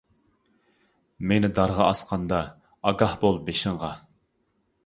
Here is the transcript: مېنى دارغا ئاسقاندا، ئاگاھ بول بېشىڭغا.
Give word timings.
مېنى 1.31 1.49
دارغا 1.59 1.83
ئاسقاندا، 1.91 2.41
ئاگاھ 2.87 3.15
بول 3.25 3.41
بېشىڭغا. 3.51 3.93